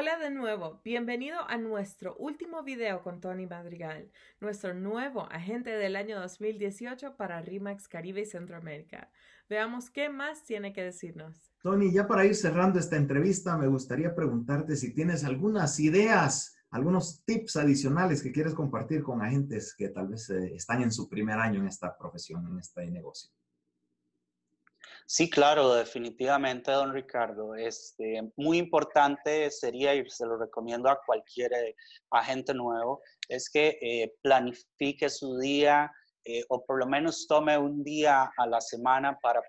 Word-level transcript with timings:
Hola 0.00 0.16
de 0.16 0.30
nuevo, 0.30 0.80
bienvenido 0.82 1.36
a 1.46 1.58
nuestro 1.58 2.16
último 2.16 2.62
video 2.62 3.02
con 3.02 3.20
Tony 3.20 3.46
Madrigal, 3.46 4.10
nuestro 4.40 4.72
nuevo 4.72 5.30
agente 5.30 5.68
del 5.68 5.94
año 5.94 6.18
2018 6.18 7.18
para 7.18 7.42
RIMAX 7.42 7.86
Caribe 7.86 8.22
y 8.22 8.24
Centroamérica. 8.24 9.10
Veamos 9.50 9.90
qué 9.90 10.08
más 10.08 10.42
tiene 10.44 10.72
que 10.72 10.82
decirnos. 10.82 11.52
Tony, 11.62 11.92
ya 11.92 12.08
para 12.08 12.24
ir 12.24 12.34
cerrando 12.34 12.78
esta 12.78 12.96
entrevista, 12.96 13.58
me 13.58 13.66
gustaría 13.66 14.14
preguntarte 14.14 14.74
si 14.74 14.94
tienes 14.94 15.22
algunas 15.22 15.78
ideas, 15.78 16.56
algunos 16.70 17.22
tips 17.26 17.56
adicionales 17.56 18.22
que 18.22 18.32
quieres 18.32 18.54
compartir 18.54 19.02
con 19.02 19.20
agentes 19.20 19.74
que 19.76 19.90
tal 19.90 20.08
vez 20.08 20.30
eh, 20.30 20.54
están 20.54 20.80
en 20.80 20.92
su 20.92 21.10
primer 21.10 21.38
año 21.38 21.60
en 21.60 21.66
esta 21.66 21.94
profesión, 21.98 22.46
en 22.46 22.58
este 22.58 22.90
negocio. 22.90 23.30
Sí, 25.12 25.28
claro, 25.28 25.74
definitivamente, 25.74 26.70
don 26.70 26.92
Ricardo. 26.94 27.56
Este, 27.56 28.22
muy 28.36 28.58
importante 28.58 29.50
sería, 29.50 29.92
y 29.92 30.08
se 30.08 30.24
lo 30.24 30.36
recomiendo 30.38 30.88
a 30.88 31.00
cualquier 31.04 31.52
eh, 31.52 31.74
agente 32.12 32.54
nuevo, 32.54 33.02
es 33.28 33.50
que 33.50 33.76
eh, 33.82 34.14
planifique 34.22 35.10
su 35.10 35.36
día 35.38 35.90
eh, 36.24 36.44
o 36.48 36.64
por 36.64 36.78
lo 36.78 36.86
menos 36.86 37.26
tome 37.26 37.58
un 37.58 37.82
día 37.82 38.30
a 38.36 38.46
la 38.46 38.60
semana 38.60 39.18
para 39.20 39.42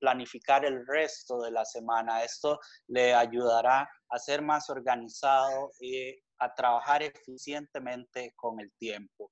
planificar 0.00 0.64
el 0.64 0.84
resto 0.84 1.40
de 1.42 1.52
la 1.52 1.64
semana. 1.64 2.24
Esto 2.24 2.58
le 2.88 3.14
ayudará 3.14 3.88
a 4.08 4.18
ser 4.18 4.42
más 4.42 4.68
organizado 4.68 5.70
y 5.78 6.12
a 6.40 6.52
trabajar 6.56 7.04
eficientemente 7.04 8.32
con 8.34 8.58
el 8.58 8.72
tiempo. 8.80 9.30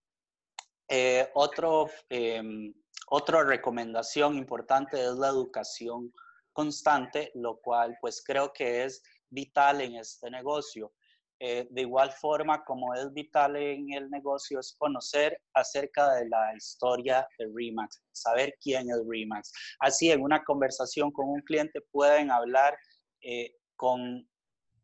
Otro 1.35 1.89
em, 2.09 2.73
otra 3.15 3.45
recomendación 3.45 4.37
importante 4.39 4.99
es 4.99 5.13
la 5.17 5.29
educación 5.29 6.13
constante, 6.53 7.31
lo 7.35 7.59
cual 7.61 7.95
pues 8.01 8.23
creo 8.25 8.53
que 8.55 8.85
es 8.85 9.03
vital 9.29 9.83
en 9.83 9.97
este 9.97 10.31
negocio. 10.31 10.93
Eh, 11.39 11.67
de 11.71 11.83
igual 11.83 12.11
forma, 12.13 12.65
como 12.65 12.95
es 12.95 13.13
vital 13.13 13.57
en 13.57 13.93
el 13.93 14.09
negocio, 14.09 14.61
es 14.61 14.75
conocer 14.79 15.37
acerca 15.53 16.15
de 16.15 16.29
la 16.29 16.57
historia 16.57 17.27
de 17.37 17.51
Remax, 17.53 18.01
saber 18.13 18.57
quién 18.63 18.89
es 18.89 19.03
Remax. 19.07 19.53
Así, 19.81 20.11
en 20.11 20.23
una 20.23 20.43
conversación 20.45 21.11
con 21.11 21.29
un 21.29 21.41
cliente 21.43 21.83
pueden 21.91 22.31
hablar 22.31 22.79
eh, 23.21 23.57
con 23.77 24.27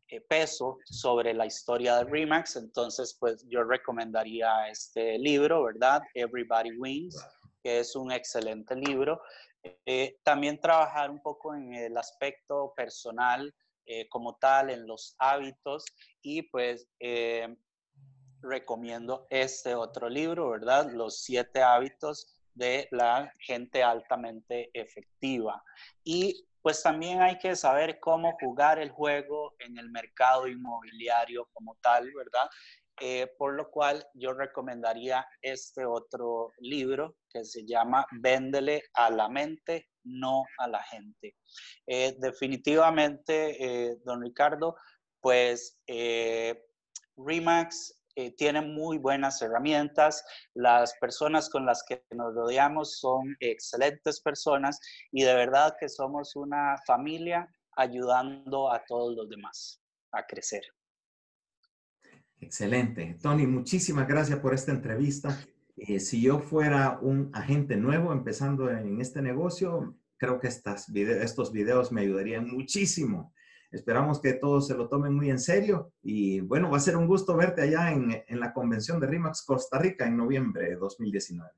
eh, 0.09 0.21
peso 0.21 0.79
sobre 0.85 1.33
la 1.33 1.45
historia 1.45 1.97
de 1.97 2.03
Remax. 2.05 2.55
Entonces, 2.55 3.15
pues 3.19 3.45
yo 3.47 3.63
recomendaría 3.63 4.67
este 4.69 5.17
libro, 5.19 5.63
¿verdad? 5.63 6.01
Everybody 6.13 6.77
Wins 6.77 7.15
que 7.61 7.79
es 7.79 7.95
un 7.95 8.11
excelente 8.11 8.75
libro. 8.75 9.21
Eh, 9.85 10.17
también 10.23 10.59
trabajar 10.59 11.11
un 11.11 11.21
poco 11.21 11.53
en 11.53 11.73
el 11.73 11.97
aspecto 11.97 12.73
personal 12.75 13.53
eh, 13.85 14.07
como 14.07 14.37
tal, 14.37 14.69
en 14.69 14.87
los 14.87 15.15
hábitos 15.19 15.85
y 16.21 16.43
pues 16.43 16.87
recomiendo 18.41 19.27
este 19.29 19.75
otro 19.75 20.07
libro, 20.07 20.49
¿verdad? 20.49 20.89
Los 20.91 21.21
siete 21.21 21.61
hábitos 21.61 22.39
de 22.53 22.87
la 22.91 23.31
gente 23.39 23.83
altamente 23.83 24.69
efectiva. 24.73 25.63
Y 26.03 26.45
pues 26.61 26.83
también 26.83 27.21
hay 27.21 27.37
que 27.37 27.55
saber 27.55 27.99
cómo 27.99 28.37
jugar 28.39 28.79
el 28.79 28.89
juego 28.91 29.55
en 29.59 29.77
el 29.77 29.89
mercado 29.89 30.47
inmobiliario 30.47 31.49
como 31.53 31.77
tal, 31.81 32.11
¿verdad? 32.13 32.49
Eh, 33.01 33.27
por 33.37 33.53
lo 33.53 33.71
cual 33.71 34.05
yo 34.13 34.33
recomendaría 34.33 35.25
este 35.41 35.85
otro 35.85 36.51
libro 36.59 37.15
que 37.29 37.45
se 37.45 37.65
llama 37.65 38.05
Véndele 38.19 38.83
a 38.93 39.09
la 39.09 39.29
mente, 39.29 39.87
no 40.03 40.43
a 40.57 40.67
la 40.67 40.83
gente. 40.83 41.37
Eh, 41.87 42.15
definitivamente, 42.19 43.55
eh, 43.63 43.97
don 44.03 44.21
Ricardo, 44.21 44.75
pues 45.21 45.79
Remax 47.15 47.98
tiene 48.37 48.61
muy 48.61 48.97
buenas 48.97 49.41
herramientas, 49.41 50.25
las 50.53 50.93
personas 50.99 51.49
con 51.49 51.65
las 51.65 51.83
que 51.87 52.03
nos 52.11 52.33
rodeamos 52.35 52.99
son 52.99 53.35
excelentes 53.39 54.19
personas 54.21 54.79
y 55.11 55.23
de 55.23 55.33
verdad 55.35 55.75
que 55.79 55.87
somos 55.87 56.35
una 56.35 56.75
familia 56.85 57.47
ayudando 57.77 58.71
a 58.71 58.83
todos 58.85 59.15
los 59.15 59.29
demás 59.29 59.81
a 60.11 60.25
crecer. 60.25 60.63
Excelente. 62.41 63.17
Tony, 63.21 63.47
muchísimas 63.47 64.07
gracias 64.07 64.39
por 64.39 64.53
esta 64.53 64.71
entrevista. 64.71 65.37
Eh, 65.75 65.99
si 65.99 66.21
yo 66.21 66.39
fuera 66.39 66.99
un 67.01 67.29
agente 67.33 67.75
nuevo 67.77 68.11
empezando 68.11 68.69
en 68.69 68.99
este 69.01 69.21
negocio, 69.21 69.95
creo 70.17 70.39
que 70.39 70.47
estos 70.47 71.51
videos 71.51 71.91
me 71.91 72.01
ayudarían 72.01 72.49
muchísimo. 72.49 73.33
Esperamos 73.71 74.19
que 74.19 74.33
todos 74.33 74.67
se 74.67 74.75
lo 74.75 74.89
tomen 74.89 75.13
muy 75.13 75.29
en 75.29 75.39
serio 75.39 75.93
y 76.01 76.39
bueno, 76.41 76.71
va 76.71 76.77
a 76.77 76.81
ser 76.81 76.97
un 76.97 77.07
gusto 77.07 77.35
verte 77.35 77.61
allá 77.61 77.91
en, 77.91 78.23
en 78.27 78.39
la 78.39 78.51
convención 78.51 78.99
de 78.99 79.07
RIMAX 79.07 79.43
Costa 79.43 79.77
Rica 79.77 80.07
en 80.07 80.17
noviembre 80.17 80.69
de 80.69 80.75
2019. 80.75 81.51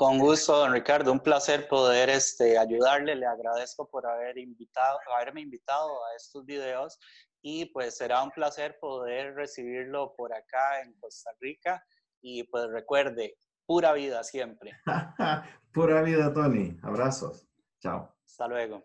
Con 0.00 0.18
gusto, 0.18 0.56
don 0.56 0.72
Ricardo. 0.72 1.12
Un 1.12 1.20
placer 1.20 1.68
poder 1.68 2.08
este, 2.08 2.56
ayudarle. 2.56 3.14
Le 3.16 3.26
agradezco 3.26 3.86
por 3.86 4.06
haber 4.06 4.38
invitado, 4.38 4.98
haberme 5.14 5.42
invitado 5.42 5.90
a 6.06 6.16
estos 6.16 6.46
videos 6.46 6.98
y 7.42 7.66
pues 7.66 7.98
será 7.98 8.22
un 8.22 8.30
placer 8.30 8.78
poder 8.80 9.34
recibirlo 9.34 10.14
por 10.16 10.32
acá 10.32 10.80
en 10.82 10.94
Costa 11.00 11.30
Rica 11.38 11.84
y 12.22 12.44
pues 12.44 12.70
recuerde, 12.70 13.36
pura 13.66 13.92
vida 13.92 14.24
siempre. 14.24 14.72
pura 15.74 16.00
vida, 16.00 16.32
Tony. 16.32 16.78
Abrazos. 16.82 17.46
Chao. 17.80 18.14
Hasta 18.24 18.48
luego. 18.48 18.82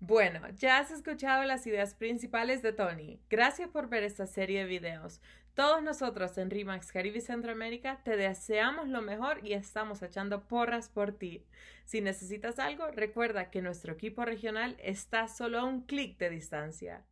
Bueno, 0.00 0.48
ya 0.50 0.78
has 0.78 0.92
escuchado 0.92 1.42
las 1.42 1.66
ideas 1.66 1.94
principales 1.94 2.62
de 2.62 2.72
Tony. 2.72 3.18
Gracias 3.28 3.68
por 3.68 3.88
ver 3.88 4.04
esta 4.04 4.28
serie 4.28 4.60
de 4.60 4.66
videos. 4.66 5.20
Todos 5.54 5.82
nosotros 5.82 6.38
en 6.38 6.50
RIMAX 6.50 6.92
Caribe 6.92 7.20
Centroamérica 7.20 8.00
te 8.04 8.16
deseamos 8.16 8.88
lo 8.88 9.02
mejor 9.02 9.44
y 9.44 9.54
estamos 9.54 10.00
echando 10.02 10.46
porras 10.46 10.88
por 10.88 11.10
ti. 11.10 11.44
Si 11.84 12.00
necesitas 12.00 12.60
algo, 12.60 12.92
recuerda 12.92 13.50
que 13.50 13.60
nuestro 13.60 13.92
equipo 13.92 14.24
regional 14.24 14.76
está 14.78 15.26
solo 15.26 15.58
a 15.58 15.64
un 15.64 15.80
clic 15.80 16.16
de 16.16 16.30
distancia. 16.30 17.04